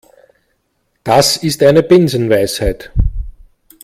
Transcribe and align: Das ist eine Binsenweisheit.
Das 1.03 1.37
ist 1.37 1.61
eine 1.61 1.83
Binsenweisheit. 1.83 2.91